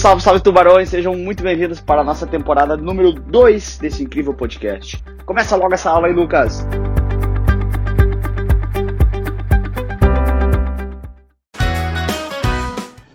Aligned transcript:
Salve, 0.00 0.22
salve 0.22 0.40
tubarões, 0.40 0.88
sejam 0.88 1.14
muito 1.14 1.42
bem-vindos 1.42 1.78
para 1.78 2.00
a 2.00 2.04
nossa 2.04 2.26
temporada 2.26 2.74
número 2.74 3.12
2 3.12 3.76
desse 3.76 4.02
incrível 4.02 4.32
podcast. 4.32 4.96
Começa 5.26 5.54
logo 5.56 5.74
essa 5.74 5.90
aula 5.90 6.06
aí, 6.06 6.14
Lucas. 6.14 6.66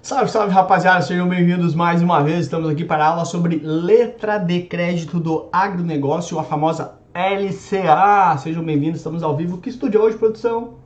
Salve, 0.03 0.29
salve 0.29 0.53
rapaziada, 0.53 1.01
sejam 1.01 1.27
bem-vindos 1.27 1.73
mais 1.73 2.03
uma 2.03 2.21
vez. 2.21 2.41
Estamos 2.41 2.69
aqui 2.69 2.85
para 2.85 3.03
a 3.03 3.07
aula 3.07 3.25
sobre 3.25 3.59
letra 3.63 4.37
de 4.37 4.61
crédito 4.61 5.19
do 5.19 5.49
agronegócio, 5.51 6.37
a 6.37 6.43
famosa 6.43 6.99
LCA. 7.15 8.37
Sejam 8.37 8.63
bem-vindos, 8.63 8.97
estamos 8.97 9.23
ao 9.23 9.35
vivo. 9.35 9.57
Que 9.57 9.71
estúdio 9.71 10.03
hoje, 10.03 10.19
produção? 10.19 10.84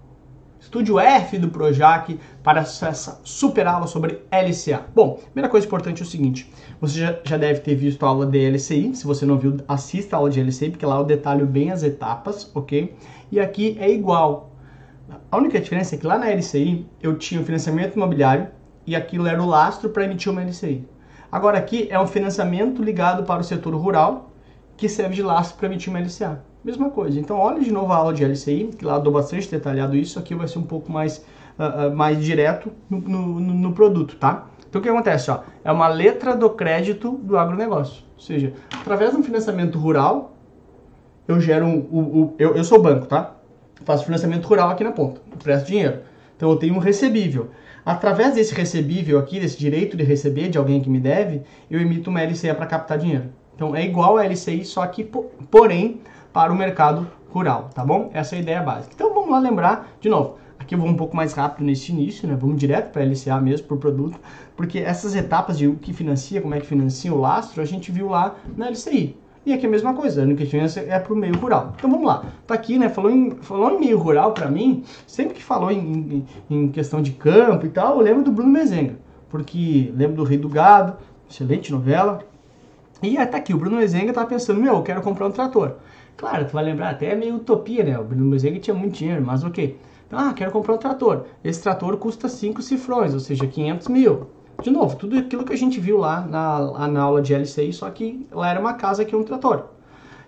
Estúdio 0.60 1.00
F 1.00 1.38
do 1.38 1.50
Projac 1.50 2.20
para 2.44 2.60
essa 2.60 3.20
super 3.23 3.66
aula 3.66 3.88
sobre 3.88 4.21
LCA. 4.30 4.86
Bom, 4.93 5.20
primeira 5.32 5.50
coisa 5.50 5.65
importante 5.65 6.01
é 6.01 6.06
o 6.06 6.07
seguinte: 6.07 6.51
você 6.82 7.00
já, 7.00 7.20
já 7.24 7.38
deve 7.38 7.61
ter 7.61 7.75
visto 7.75 8.06
a 8.06 8.10
aula 8.10 8.25
de 8.25 8.38
LCI. 8.38 8.93
Se 8.93 9.07
você 9.07 9.25
não 9.25 9.37
viu, 9.37 9.57
assista 9.68 10.15
a 10.15 10.20
aula 10.20 10.29
de 10.29 10.42
LCI, 10.42 10.71
porque 10.71 10.86
lá 10.86 10.98
eu 10.98 11.06
detalho 11.06 11.46
bem 11.46 11.71
as 11.71 11.82
etapas, 11.82 12.51
ok? 12.54 12.93
E 13.32 13.39
aqui 13.39 13.78
é 13.79 13.89
igual. 13.89 14.51
A 15.32 15.37
única 15.37 15.60
diferença 15.60 15.96
é 15.96 15.98
que 15.98 16.06
lá 16.06 16.18
na 16.18 16.29
LCI 16.29 16.86
eu 17.01 17.18
tinha 17.18 17.42
o 17.42 17.43
financiamento 17.43 17.96
imobiliário 17.96 18.50
e 18.86 18.96
aquilo 18.96 19.28
era 19.28 19.42
o 19.42 19.48
lastro 19.48 19.89
para 19.89 20.04
emitir 20.04 20.32
uma 20.32 20.43
LCI. 20.43 20.86
Agora 21.32 21.57
aqui 21.57 21.87
é 21.89 22.00
um 22.00 22.07
financiamento 22.07 22.84
ligado 22.84 23.23
para 23.23 23.39
o 23.39 23.43
setor 23.43 23.73
rural 23.76 24.29
que 24.79 24.88
serve 24.88 25.14
de 25.14 25.21
lastro 25.21 25.57
para 25.57 25.68
emitir 25.68 25.89
uma 25.89 26.00
LCA. 26.00 26.42
Mesma 26.64 26.89
coisa. 26.89 27.20
Então, 27.20 27.37
olha 27.37 27.60
de 27.60 27.71
novo 27.71 27.92
a 27.92 27.97
aula 27.97 28.14
de 28.14 28.24
LCI, 28.24 28.71
que 28.78 28.86
lá 28.86 28.97
dou 28.97 29.11
bastante 29.11 29.51
detalhado 29.51 29.96
isso. 29.96 30.18
Aqui 30.18 30.33
vai 30.33 30.47
ser 30.47 30.57
um 30.57 30.64
pouco 30.64 30.89
mais, 30.89 31.18
uh, 31.60 31.87
uh, 31.87 31.96
mais 31.96 32.23
direto 32.23 32.72
no, 32.89 33.00
no, 33.00 33.39
no, 33.39 33.73
produto, 33.73 34.16
tá? 34.16 34.47
Então, 34.67 34.80
o 34.80 34.84
que 34.84 34.89
acontece? 34.89 35.30
Ó, 35.31 35.42
é 35.66 35.72
uma 35.72 35.89
letra 35.89 36.36
do 36.36 36.50
crédito 36.52 37.11
do 37.11 37.38
agronegócio. 37.38 38.04
Ou 38.16 38.22
seja, 38.22 38.54
através 38.73 39.12
de 39.12 39.17
um 39.17 39.23
financiamento 39.23 39.78
rural, 39.78 40.38
eu 41.28 41.42
gero 41.42 41.66
um, 41.66 41.80
o, 41.92 42.00
o, 42.00 42.36
eu, 42.39 42.56
eu 42.56 42.64
sou 42.64 42.82
banco, 42.82 43.06
tá? 43.06 43.36
Faço 43.84 44.06
financiamento 44.06 44.45
rural 44.45 44.70
aqui 44.70 44.84
na 44.84 44.92
ponta, 44.92 45.22
presto 45.44 45.67
dinheiro. 45.67 46.00
Então, 46.38 46.50
eu 46.50 46.56
tenho 46.56 46.73
um 46.73 46.80
recebível. 46.80 47.50
Através 47.86 48.36
desse 48.36 48.54
recebível 48.56 49.20
aqui, 49.20 49.42
desse 49.42 49.58
direito 49.59 49.98
de 49.98 50.04
receber 50.04 50.48
de 50.48 50.58
alguém 50.58 50.82
que 50.82 50.89
me 50.89 51.00
deve, 51.00 51.42
eu 51.70 51.82
emito 51.82 52.09
uma 52.09 52.22
LCA 52.22 52.56
para 52.56 52.66
captar 52.66 52.98
dinheiro. 52.98 53.30
Então, 53.60 53.76
é 53.76 53.84
igual 53.84 54.16
a 54.16 54.24
LCI, 54.24 54.64
só 54.64 54.88
que, 54.88 55.04
porém, 55.04 56.00
para 56.32 56.50
o 56.50 56.56
mercado 56.56 57.06
rural, 57.30 57.70
tá 57.76 57.84
bom? 57.84 58.10
Essa 58.14 58.36
é 58.36 58.38
a 58.38 58.42
ideia 58.42 58.62
básica. 58.62 58.94
Então 58.96 59.14
vamos 59.14 59.30
lá 59.30 59.38
lembrar, 59.38 59.98
de 60.00 60.08
novo, 60.08 60.38
aqui 60.58 60.76
eu 60.76 60.80
vou 60.80 60.88
um 60.88 60.96
pouco 60.96 61.14
mais 61.14 61.34
rápido 61.34 61.66
nesse 61.66 61.92
início, 61.92 62.26
né? 62.26 62.38
Vamos 62.40 62.56
direto 62.56 62.90
para 62.94 63.04
LCA 63.04 63.38
mesmo, 63.42 63.68
por 63.68 63.78
produto, 63.78 64.18
porque 64.56 64.80
essas 64.80 65.14
etapas 65.14 65.58
de 65.58 65.68
o 65.68 65.76
que 65.76 65.92
financia, 65.92 66.40
como 66.40 66.56
é 66.56 66.62
que 66.62 66.68
financia 66.68 67.14
o 67.14 67.20
lastro, 67.20 67.62
a 67.62 67.66
gente 67.66 67.92
viu 67.92 68.08
lá 68.08 68.38
na 68.56 68.70
LCI. 68.70 69.18
E 69.46 69.52
aqui 69.52 69.66
é 69.66 69.68
a 69.68 69.72
mesma 69.72 69.94
coisa, 69.94 70.22
a 70.22 70.23
única 70.23 70.46
diferença 70.46 70.80
é 70.80 70.98
para 70.98 71.14
o 71.14 71.18
meio 71.18 71.36
rural. 71.36 71.73
Então 71.76 71.92
vamos 71.92 72.08
lá, 72.08 72.23
tá 72.48 72.54
aqui, 72.54 72.80
né? 72.80 72.88
Falou 72.88 73.12
em, 73.12 73.32
falou 73.42 73.72
em 73.72 73.80
meio 73.82 74.00
rural, 74.00 74.32
para 74.32 74.50
mim, 74.50 74.86
sempre 75.06 75.34
que 75.34 75.44
falou 75.44 75.70
em, 75.70 75.80
em, 75.80 76.26
em, 76.50 76.70
questão 76.70 77.02
de 77.02 77.12
campo 77.12 77.66
e 77.66 77.70
tal, 77.70 77.98
eu 77.98 78.04
lembro 78.04 78.23
do 78.23 78.32
Bruno 78.32 78.54
Mezenga, 78.54 78.98
porque 79.28 79.92
lembro 79.98 80.16
do 80.16 80.23
Rei 80.23 80.38
do 80.38 80.48
Gado, 80.48 80.96
excelente 81.30 81.73
novela. 81.73 82.26
E 83.02 83.17
até 83.17 83.38
aqui, 83.38 83.53
o 83.53 83.58
Bruno 83.58 83.78
Mezenga 83.78 84.11
tá 84.11 84.25
pensando, 84.25 84.61
meu, 84.61 84.75
eu 84.75 84.83
quero 84.83 85.02
comprar 85.02 85.28
um 85.28 85.31
trator. 85.31 85.75
Claro, 86.17 86.45
tu 86.45 86.53
vai 86.53 86.64
lembrar, 86.64 86.89
até 86.89 87.08
é 87.08 87.16
meio 87.16 87.36
utopia, 87.36 87.83
né? 87.83 87.97
O 87.97 88.03
Bruno 88.03 88.25
Mezenga 88.25 88.59
tinha 88.59 88.73
muito 88.75 88.97
dinheiro, 88.97 89.23
mas 89.25 89.44
ok. 89.44 89.80
Então, 90.05 90.19
ah, 90.19 90.33
quero 90.33 90.52
comprar 90.52 90.73
um 90.73 90.78
trator. 90.78 91.25
Esse 91.44 91.61
trator 91.61 91.95
custa 91.97 92.27
5 92.27 92.61
cifrões, 92.61 93.14
ou 93.14 93.20
seja, 93.20 93.47
500 93.47 93.88
mil. 93.88 94.27
De 94.61 94.70
novo, 94.70 94.97
tudo 94.97 95.17
aquilo 95.17 95.45
que 95.45 95.53
a 95.53 95.58
gente 95.58 95.80
viu 95.80 95.97
lá 95.97 96.22
na, 96.22 96.88
na 96.89 97.02
aula 97.02 97.22
de 97.22 97.33
LCI, 97.33 97.72
só 97.72 97.89
que 97.89 98.27
lá 98.31 98.50
era 98.50 98.59
uma 98.59 98.73
casa 98.73 99.05
que 99.05 99.16
é 99.16 99.17
um 99.17 99.23
trator. 99.23 99.67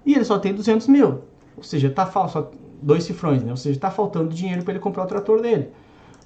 E 0.05 0.13
ele 0.13 0.23
só 0.23 0.39
tem 0.39 0.53
200 0.53 0.87
mil. 0.87 1.21
Ou 1.57 1.63
seja, 1.63 1.89
tá 1.89 2.05
só 2.05 2.49
dois 2.81 3.03
cifrões, 3.03 3.43
né? 3.43 3.51
Ou 3.51 3.57
seja, 3.57 3.77
tá 3.77 3.91
faltando 3.91 4.29
dinheiro 4.29 4.63
para 4.63 4.73
ele 4.73 4.79
comprar 4.79 5.03
o 5.03 5.07
trator 5.07 5.41
dele. 5.41 5.69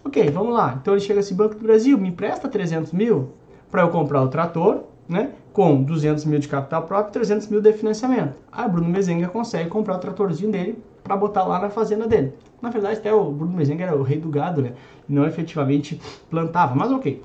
Ok, 0.03 0.29
vamos 0.29 0.53
lá. 0.53 0.77
Então 0.79 0.93
ele 0.93 1.01
chega 1.01 1.19
assim, 1.19 1.33
Banco 1.33 1.55
do 1.55 1.63
Brasil, 1.63 1.97
me 1.97 2.09
empresta 2.09 2.47
300 2.47 2.91
mil 2.93 3.29
para 3.71 3.81
eu 3.81 3.89
comprar 3.89 4.21
o 4.21 4.27
trator 4.27 4.83
né? 5.07 5.31
Com 5.55 5.81
200 5.81 6.25
mil 6.25 6.37
de 6.37 6.49
capital 6.49 6.83
próprio 6.83 7.11
e 7.11 7.13
300 7.13 7.47
mil 7.47 7.61
de 7.61 7.71
financiamento. 7.71 8.35
Aí 8.51 8.67
Bruno 8.67 8.89
Mezenga 8.89 9.29
consegue 9.29 9.69
comprar 9.69 9.95
o 9.95 9.99
tratorzinho 9.99 10.51
dele 10.51 10.83
para 11.01 11.15
botar 11.15 11.45
lá 11.45 11.59
na 11.59 11.69
fazenda 11.69 12.05
dele. 12.05 12.33
Na 12.61 12.69
verdade, 12.69 12.97
até 12.97 13.13
o 13.13 13.31
Bruno 13.31 13.55
Mezenga 13.55 13.85
era 13.85 13.95
o 13.95 14.03
rei 14.03 14.19
do 14.19 14.27
gado, 14.27 14.61
né? 14.61 14.73
Não 15.07 15.25
efetivamente 15.25 16.01
plantava, 16.29 16.75
mas 16.75 16.91
ok. 16.91 17.23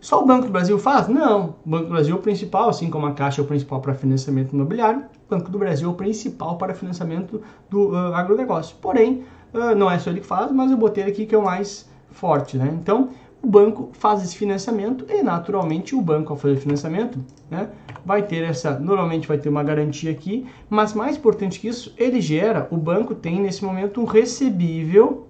Só 0.00 0.20
o 0.20 0.26
Banco 0.26 0.46
do 0.46 0.52
Brasil 0.52 0.76
faz? 0.80 1.06
Não. 1.06 1.54
O 1.64 1.70
Banco 1.70 1.84
do 1.84 1.90
Brasil 1.90 2.16
é 2.16 2.18
o 2.18 2.20
principal, 2.20 2.68
assim 2.68 2.90
como 2.90 3.06
a 3.06 3.12
Caixa 3.12 3.40
é 3.40 3.44
o 3.44 3.46
principal 3.46 3.80
para 3.80 3.94
financiamento 3.94 4.52
imobiliário, 4.52 5.04
o 5.28 5.30
Banco 5.30 5.48
do 5.48 5.58
Brasil 5.60 5.88
é 5.88 5.92
o 5.92 5.94
principal 5.94 6.58
para 6.58 6.74
financiamento 6.74 7.40
do 7.70 7.90
uh, 7.90 8.14
agronegócio. 8.14 8.76
Porém, 8.82 9.22
uh, 9.54 9.76
não 9.76 9.88
é 9.88 9.96
só 10.00 10.10
ele 10.10 10.20
que 10.20 10.26
faz, 10.26 10.50
mas 10.50 10.72
eu 10.72 10.76
botei 10.76 11.04
aqui 11.04 11.24
que 11.24 11.36
é 11.36 11.38
o 11.38 11.44
mais 11.44 11.88
forte, 12.10 12.56
né? 12.56 12.68
Então, 12.80 13.10
o 13.46 13.48
banco 13.48 13.90
faz 13.92 14.24
esse 14.24 14.36
financiamento 14.36 15.06
e 15.08 15.22
naturalmente 15.22 15.94
o 15.94 16.02
banco 16.02 16.32
ao 16.32 16.36
fazer 16.36 16.56
financiamento, 16.56 17.20
né, 17.48 17.68
vai 18.04 18.22
ter 18.22 18.42
essa, 18.42 18.76
normalmente 18.76 19.28
vai 19.28 19.38
ter 19.38 19.48
uma 19.48 19.62
garantia 19.62 20.10
aqui, 20.10 20.44
mas 20.68 20.92
mais 20.94 21.16
importante 21.16 21.60
que 21.60 21.68
isso, 21.68 21.94
ele 21.96 22.20
gera, 22.20 22.66
o 22.72 22.76
banco 22.76 23.14
tem 23.14 23.40
nesse 23.40 23.64
momento 23.64 24.00
um 24.00 24.04
recebível, 24.04 25.28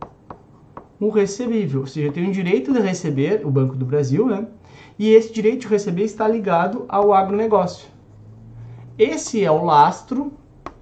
um 0.99 1.11
recebível, 1.11 1.81
ou 1.81 1.87
seja, 1.87 2.11
tem 2.11 2.27
o 2.27 2.33
direito 2.33 2.73
de 2.73 2.81
receber, 2.81 3.45
o 3.45 3.51
Banco 3.51 3.77
do 3.77 3.85
Brasil, 3.85 4.27
né, 4.27 4.47
e 4.99 5.11
esse 5.11 5.31
direito 5.31 5.61
de 5.63 5.69
receber 5.69 6.05
está 6.05 6.27
ligado 6.27 6.87
ao 6.89 7.13
agronegócio. 7.13 7.87
Esse 8.99 9.45
é 9.45 9.51
o 9.51 9.63
lastro 9.63 10.33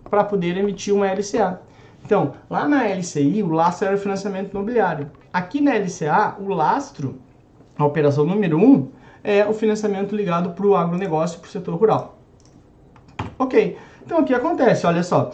para 0.09 0.23
poder 0.23 0.57
emitir 0.57 0.95
uma 0.95 1.11
LCA. 1.13 1.61
Então, 2.05 2.35
lá 2.49 2.69
na 2.69 2.85
LCI, 2.87 3.43
o 3.43 3.51
lastro 3.51 3.89
era 3.89 3.97
o 3.97 3.99
financiamento 3.99 4.53
imobiliário. 4.53 5.11
Aqui 5.33 5.61
na 5.61 5.75
LCA, 5.75 6.37
o 6.39 6.49
lastro, 6.55 7.24
a 7.77 7.85
operação 7.85 8.25
número 8.25 8.57
1, 8.57 8.63
um, 8.63 8.89
é 9.23 9.47
o 9.47 9.55
financiamento 9.55 10.15
ligado 10.15 10.51
para 10.51 10.67
o 10.67 10.77
agronegócio, 10.77 11.41
para 11.41 11.49
o 11.49 11.51
setor 11.51 11.75
rural. 11.77 12.19
Ok, 13.39 13.77
então 14.05 14.21
o 14.21 14.25
que 14.25 14.35
acontece? 14.35 14.87
Olha 14.87 15.03
só, 15.03 15.31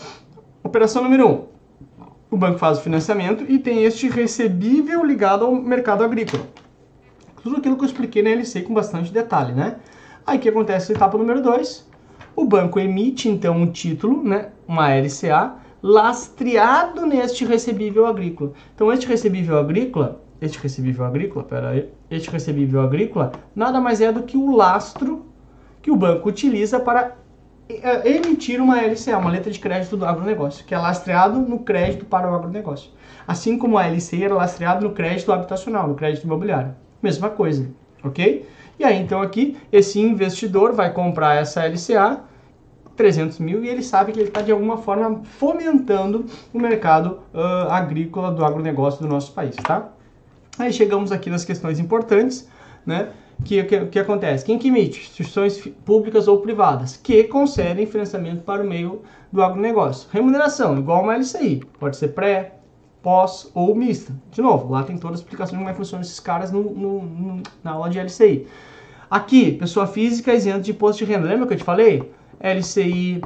operação 0.63 1.03
número 1.03 1.27
1. 1.27 1.31
Um, 1.31 1.45
o 2.31 2.37
banco 2.37 2.59
faz 2.59 2.79
o 2.79 2.83
financiamento 2.83 3.45
e 3.49 3.59
tem 3.59 3.83
este 3.83 4.09
recebível 4.09 5.05
ligado 5.05 5.45
ao 5.45 5.55
mercado 5.55 6.05
agrícola. 6.05 6.45
Tudo 7.43 7.57
aquilo 7.57 7.77
que 7.77 7.83
eu 7.83 7.87
expliquei 7.87 8.23
na 8.23 8.31
LCI 8.31 8.63
com 8.63 8.73
bastante 8.73 9.13
detalhe, 9.13 9.53
né? 9.53 9.77
Aí 10.27 10.39
o 10.39 10.41
que 10.41 10.49
acontece? 10.49 10.93
Etapa 10.93 11.19
número 11.19 11.43
2. 11.43 11.89
O 12.37 12.45
banco 12.45 12.79
emite 12.79 13.29
então 13.29 13.57
um 13.57 13.67
título, 13.67 14.23
né, 14.23 14.51
uma 14.67 14.95
LCA, 14.95 15.57
lastreado 15.83 17.05
neste 17.05 17.45
recebível 17.45 18.07
agrícola. 18.07 18.53
Então, 18.75 18.93
este 18.93 19.07
recebível 19.07 19.59
agrícola, 19.59 20.23
este 20.41 20.59
recebível 20.59 21.05
agrícola, 21.05 21.45
pera 21.45 21.87
este 22.11 22.31
recebível 22.31 22.81
agrícola 22.81 23.33
nada 23.55 23.81
mais 23.81 24.01
é 24.01 24.11
do 24.11 24.23
que 24.23 24.37
o 24.37 24.55
lastro 24.55 25.27
que 25.83 25.91
o 25.91 25.97
banco 25.97 26.29
utiliza 26.29 26.81
para 26.81 27.17
eh, 27.69 28.17
emitir 28.17 28.61
uma 28.61 28.81
LCA, 28.81 29.19
uma 29.19 29.31
letra 29.31 29.51
de 29.51 29.59
crédito 29.59 29.97
do 29.97 30.05
agronegócio, 30.05 30.65
que 30.65 30.75
é 30.75 30.79
lastreado 30.79 31.39
no 31.39 31.61
crédito 31.61 32.05
para 32.05 32.31
o 32.31 32.35
agronegócio. 32.35 32.91
Assim 33.27 33.57
como 33.57 33.79
a 33.79 33.87
LCA 33.87 34.25
era 34.25 34.35
lastreado 34.35 34.87
no 34.87 34.95
crédito 34.95 35.33
habitacional, 35.33 35.89
no 35.89 35.95
crédito 35.95 36.25
imobiliário. 36.25 36.75
Mesma 37.03 37.31
coisa, 37.31 37.71
ok? 38.03 38.47
E 38.79 38.85
aí, 38.85 38.99
então, 38.99 39.23
aqui, 39.23 39.57
esse 39.71 40.01
investidor 40.01 40.73
vai 40.73 40.93
comprar 40.93 41.37
essa 41.37 41.65
LCA 41.65 42.21
300 42.97 43.39
mil 43.39 43.65
e 43.65 43.69
ele 43.69 43.83
sabe 43.83 44.13
que 44.13 44.19
ele 44.19 44.29
está 44.29 44.43
de 44.43 44.53
alguma 44.53 44.77
forma 44.77 45.23
fomentando 45.25 46.27
o 46.53 46.59
mercado 46.59 47.21
uh, 47.33 47.71
agrícola 47.71 48.31
do 48.31 48.45
agronegócio 48.45 49.01
do 49.01 49.09
nosso 49.09 49.33
país, 49.33 49.55
tá? 49.57 49.91
Aí 50.59 50.73
chegamos 50.73 51.13
aqui 51.13 51.31
nas 51.31 51.45
questões 51.45 51.79
importantes, 51.79 52.49
né? 52.85 53.11
Que, 53.45 53.63
que, 53.65 53.87
que 53.87 53.99
acontece? 53.99 54.45
Quem 54.45 54.59
que 54.59 54.69
emite? 54.69 55.01
Instituições 55.01 55.59
públicas 55.85 56.29
ou 56.29 56.41
privadas 56.41 56.97
que 56.97 57.25
concedem 57.25 57.87
financiamento 57.87 58.43
para 58.43 58.63
o 58.63 58.67
meio 58.67 59.03
do 59.33 59.43
agronegócio. 59.43 60.09
Remuneração, 60.13 60.79
igual 60.79 61.03
uma 61.03 61.17
LCI, 61.17 61.63
pode 61.79 61.97
ser 61.97 62.09
pré, 62.09 62.57
pós 63.03 63.51
ou 63.55 63.75
mista. 63.75 64.15
De 64.31 64.43
novo, 64.43 64.73
lá 64.73 64.83
tem 64.83 64.99
toda 64.99 65.15
a 65.15 65.17
explicação 65.17 65.53
de 65.53 65.59
como 65.59 65.71
é 65.71 65.73
que 65.73 65.79
funcionam 65.79 66.03
esses 66.03 66.21
caras 66.21 66.53
no, 66.53 66.63
no, 66.63 67.03
no, 67.03 67.43
na 67.65 67.71
aula 67.71 67.89
de 67.89 67.99
LCI. 67.99 68.47
Aqui, 69.11 69.53
pessoa 69.53 69.87
física 69.87 70.35
isenta 70.35 70.61
de 70.61 70.71
imposto 70.73 71.05
de 71.05 71.11
renda. 71.11 71.27
Lembra 71.27 71.47
que 71.47 71.55
eu 71.55 71.59
te 71.59 71.65
falei? 71.65 72.13
LCI, 72.41 73.23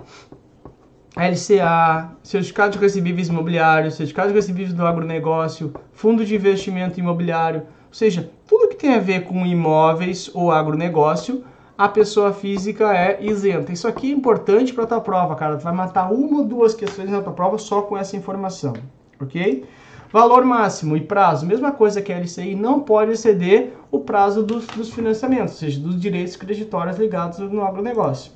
LCA, 1.16 2.10
certificado 2.22 2.72
de 2.72 2.78
recebíveis 2.78 3.28
imobiliários, 3.28 3.94
certificado 3.94 4.28
de 4.28 4.34
recebíveis 4.34 4.72
do 4.72 4.84
agronegócio, 4.84 5.72
fundo 5.92 6.24
de 6.24 6.34
investimento 6.34 6.98
imobiliário, 6.98 7.60
ou 7.60 7.94
seja, 7.94 8.28
tudo 8.48 8.68
que 8.68 8.74
tem 8.74 8.94
a 8.94 8.98
ver 8.98 9.22
com 9.22 9.46
imóveis 9.46 10.28
ou 10.34 10.50
agronegócio, 10.50 11.44
a 11.78 11.88
pessoa 11.88 12.32
física 12.32 12.92
é 12.96 13.24
isenta. 13.24 13.72
Isso 13.72 13.86
aqui 13.86 14.10
é 14.10 14.14
importante 14.14 14.72
para 14.72 14.84
a 14.84 14.86
tua 14.86 15.00
prova, 15.00 15.34
cara. 15.36 15.56
Tu 15.56 15.62
vai 15.62 15.72
matar 15.72 16.12
uma 16.12 16.38
ou 16.38 16.44
duas 16.44 16.74
questões 16.74 17.08
na 17.10 17.22
tua 17.22 17.32
prova 17.32 17.58
só 17.58 17.82
com 17.82 17.96
essa 17.96 18.16
informação, 18.16 18.74
ok? 19.20 19.64
Valor 20.12 20.44
máximo 20.44 20.96
e 20.96 21.00
prazo, 21.00 21.44
mesma 21.44 21.72
coisa 21.72 22.00
que 22.00 22.12
a 22.12 22.18
LCI, 22.18 22.54
não 22.54 22.80
pode 22.80 23.12
exceder 23.12 23.72
o 23.90 24.00
prazo 24.00 24.44
dos, 24.44 24.66
dos 24.68 24.90
financiamentos, 24.90 25.54
ou 25.54 25.58
seja, 25.58 25.80
dos 25.80 26.00
direitos 26.00 26.36
creditórios 26.36 26.96
ligados 26.98 27.38
no 27.38 27.64
agronegócio. 27.64 28.30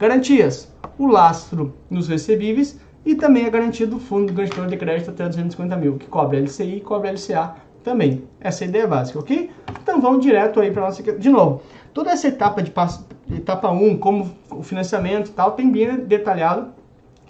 Garantias, 0.00 0.66
o 0.96 1.06
lastro 1.06 1.74
nos 1.90 2.08
recebíveis 2.08 2.80
e 3.04 3.14
também 3.14 3.44
a 3.44 3.50
garantia 3.50 3.86
do 3.86 3.98
fundo 3.98 4.32
garantidor 4.32 4.66
de 4.66 4.78
crédito 4.78 5.10
até 5.10 5.28
250 5.28 5.76
mil, 5.76 5.98
que 5.98 6.06
cobre 6.06 6.40
LCI 6.40 6.76
e 6.76 6.80
cobre 6.80 7.10
LCA 7.10 7.56
também. 7.84 8.24
Essa 8.40 8.64
é 8.64 8.66
a 8.66 8.68
ideia 8.70 8.86
básica, 8.86 9.18
ok? 9.18 9.50
Então 9.82 10.00
vamos 10.00 10.22
direto 10.24 10.58
aí 10.58 10.70
para 10.70 10.86
nossa. 10.86 11.02
De 11.02 11.28
novo, 11.28 11.60
toda 11.92 12.10
essa 12.12 12.28
etapa 12.28 12.62
de 12.62 12.70
passo, 12.70 13.06
etapa 13.30 13.70
1, 13.70 13.98
como 13.98 14.34
o 14.50 14.62
financiamento 14.62 15.28
e 15.28 15.32
tal, 15.32 15.50
tem 15.50 15.70
bem 15.70 15.94
detalhado 15.96 16.72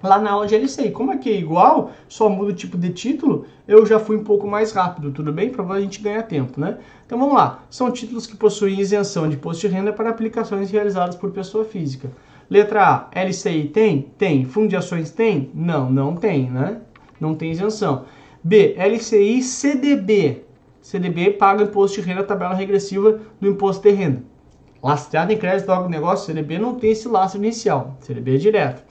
lá 0.00 0.20
na 0.20 0.30
aula 0.30 0.46
de 0.46 0.54
LCI. 0.54 0.92
Como 0.92 1.10
aqui 1.10 1.28
é 1.28 1.36
igual, 1.36 1.90
só 2.08 2.28
muda 2.28 2.52
o 2.52 2.54
tipo 2.54 2.78
de 2.78 2.90
título, 2.90 3.46
eu 3.66 3.84
já 3.84 3.98
fui 3.98 4.16
um 4.16 4.22
pouco 4.22 4.46
mais 4.46 4.70
rápido, 4.70 5.10
tudo 5.10 5.32
bem? 5.32 5.50
Para 5.50 5.66
a 5.74 5.80
gente 5.80 6.00
ganhar 6.00 6.22
tempo, 6.22 6.60
né? 6.60 6.78
Então 7.04 7.18
vamos 7.18 7.34
lá. 7.34 7.64
São 7.68 7.90
títulos 7.90 8.28
que 8.28 8.36
possuem 8.36 8.78
isenção 8.78 9.28
de 9.28 9.34
imposto 9.34 9.66
de 9.66 9.74
renda 9.74 9.92
para 9.92 10.08
aplicações 10.08 10.70
realizadas 10.70 11.16
por 11.16 11.32
pessoa 11.32 11.64
física. 11.64 12.08
Letra 12.50 13.08
A, 13.14 13.24
LCI 13.24 13.68
tem? 13.68 14.10
Tem. 14.18 14.44
Fundo 14.44 14.68
de 14.68 14.76
ações 14.76 15.12
tem? 15.12 15.52
Não, 15.54 15.88
não 15.88 16.16
tem, 16.16 16.50
né? 16.50 16.80
Não 17.20 17.32
tem 17.32 17.52
isenção. 17.52 18.06
B, 18.42 18.74
LCI 18.76 19.40
CDB. 19.40 20.42
CDB 20.82 21.30
paga 21.30 21.62
imposto 21.62 22.00
de 22.00 22.08
renda 22.08 22.24
tabela 22.24 22.54
regressiva 22.54 23.20
do 23.40 23.48
imposto 23.48 23.88
de 23.88 23.94
renda. 23.94 24.24
Lastreado 24.82 25.32
em 25.32 25.38
crédito 25.38 25.66
do 25.66 25.88
negócio, 25.88 26.26
CDB 26.26 26.58
não 26.58 26.74
tem 26.74 26.90
esse 26.90 27.06
lastro 27.06 27.38
inicial. 27.40 27.96
CDB 28.00 28.34
é 28.34 28.38
direto. 28.38 28.82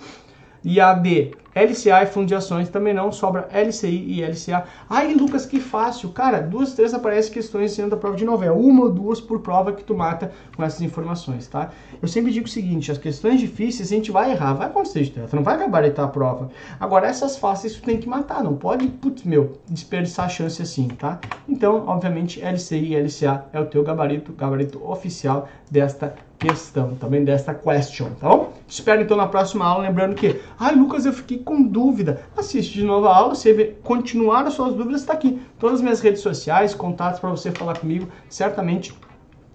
E 0.64 0.80
a 0.80 0.94
D, 0.94 1.32
LCA 1.62 2.04
e 2.04 2.06
fundo 2.08 2.28
de 2.28 2.36
ações 2.36 2.70
também 2.70 2.94
não, 2.94 3.12
sobra 3.12 3.48
LCI 3.52 4.20
e 4.20 4.24
LCA. 4.24 4.64
Ai, 4.90 5.14
Lucas, 5.14 5.46
que 5.46 5.60
fácil. 5.60 6.10
Cara, 6.10 6.40
duas, 6.40 6.74
três 6.74 6.94
aparecem 6.94 7.34
questões 7.34 7.72
sendo 7.72 7.92
da 7.92 7.98
prova 7.98 8.16
de 8.16 8.26
novo. 8.26 8.44
É 8.44 8.52
uma 8.52 8.84
ou 8.84 8.92
duas 8.92 9.20
por 9.20 9.40
prova 9.40 9.74
que 9.74 9.84
tu 9.84 9.96
mata 9.96 10.32
com 10.56 10.64
essas 10.64 10.82
informações, 10.82 11.48
tá? 11.48 11.70
Eu 12.02 12.08
sempre 12.08 12.32
digo 12.32 12.46
o 12.46 12.50
seguinte, 12.50 12.92
as 12.92 12.98
questões 12.98 13.40
difíceis 13.40 13.92
a 13.92 13.96
gente 13.96 14.12
vai 14.12 14.32
errar, 14.32 14.54
vai 14.54 14.68
acontecer 14.68 15.04
de 15.04 15.12
tu 15.12 15.36
não 15.36 15.44
vai 15.44 15.58
gabaritar 15.58 16.06
a 16.06 16.08
prova. 16.08 16.50
Agora, 16.80 17.08
essas 17.08 17.38
fáceis 17.38 17.76
tu 17.76 17.82
tem 17.84 17.98
que 17.98 18.08
matar, 18.08 18.44
não 18.44 18.56
pode, 18.56 18.88
putz, 18.88 19.24
meu, 19.24 19.58
desperdiçar 19.68 20.26
a 20.26 20.30
chance 20.30 20.62
assim, 20.62 20.88
tá? 20.88 21.20
Então, 21.48 21.86
obviamente, 21.88 22.42
LCI 22.42 22.94
e 22.94 23.02
LCA 23.02 23.46
é 23.54 23.60
o 23.60 23.66
teu 23.66 23.84
gabarito, 23.84 24.34
gabarito 24.34 24.82
oficial 24.90 25.48
desta 25.70 26.16
questão, 26.40 26.96
também 26.96 27.24
desta 27.26 27.54
question, 27.54 28.12
tá 28.12 28.30
bom? 28.30 28.54
Espero 28.68 29.02
então 29.02 29.18
na 29.18 29.28
próxima 29.28 29.66
aula, 29.66 29.84
lembrando 29.84 30.16
que, 30.16 30.40
ai 30.58 30.74
Lucas, 30.74 31.06
eu 31.06 31.12
fiquei 31.12 31.40
com 31.50 31.64
dúvida. 31.64 32.22
Assiste 32.38 32.74
de 32.74 32.84
novo 32.84 33.08
a 33.08 33.16
aula, 33.16 33.34
se 33.34 33.52
continuar 33.84 34.46
as 34.46 34.54
suas 34.54 34.76
dúvidas, 34.76 35.02
está 35.02 35.14
aqui. 35.14 35.42
Todas 35.58 35.78
as 35.78 35.82
minhas 35.82 36.00
redes 36.00 36.22
sociais, 36.22 36.76
contatos 36.76 37.20
para 37.20 37.32
você 37.32 37.50
falar 37.52 37.78
comigo, 37.78 38.08
certamente 38.30 38.94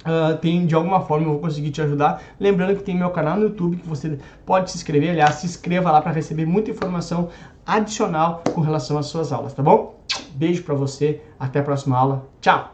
Uh, 0.05 0.37
tem 0.37 0.67
de 0.67 0.75
alguma 0.75 1.01
forma 1.01 1.25
eu 1.25 1.31
vou 1.31 1.41
conseguir 1.41 1.71
te 1.71 1.81
ajudar. 1.81 2.21
Lembrando 2.39 2.77
que 2.77 2.83
tem 2.83 2.95
meu 2.95 3.09
canal 3.09 3.39
no 3.39 3.45
YouTube 3.45 3.79
que 3.79 3.89
você 3.89 4.19
pode 4.45 4.71
se 4.71 4.77
inscrever. 4.77 5.09
Aliás, 5.09 5.37
se 5.37 5.47
inscreva 5.47 5.91
lá 5.91 6.03
para 6.03 6.13
receber 6.13 6.45
muita 6.45 6.71
informação 6.71 7.31
adicional 7.65 8.45
com 8.53 8.61
relação 8.61 8.99
às 8.99 9.07
suas 9.07 9.33
aulas, 9.33 9.55
tá 9.55 9.63
bom? 9.63 9.99
Beijo 10.35 10.63
para 10.63 10.75
você, 10.75 11.23
até 11.41 11.61
a 11.61 11.63
próxima 11.63 11.97
aula. 11.97 12.29
Tchau! 12.43 12.74